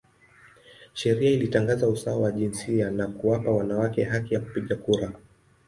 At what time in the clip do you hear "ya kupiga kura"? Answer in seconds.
4.33-5.11